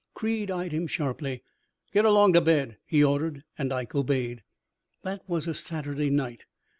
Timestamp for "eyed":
0.49-0.71